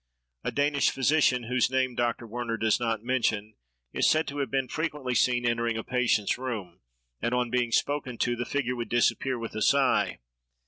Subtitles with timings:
[0.43, 2.25] A Danish physician, whose name Dr.
[2.25, 3.53] Werner does not mention,
[3.93, 6.81] is said to have been frequently seen entering a patient's room,
[7.21, 10.17] and on being spoken to, the figure would disappear, with a sigh.